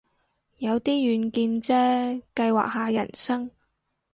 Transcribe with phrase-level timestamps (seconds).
[0.57, 3.51] 有啲遠見啫，計劃下人生